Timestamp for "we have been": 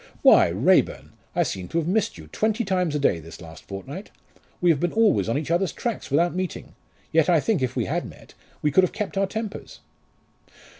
4.59-4.93